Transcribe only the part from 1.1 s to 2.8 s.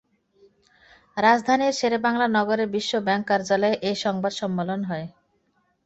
রাজধানীর শেরেবাংলা নগরে